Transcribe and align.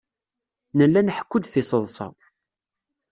Nella 0.77 1.01
nḥekku-d 1.01 1.45
tiseḍsa. 1.53 2.07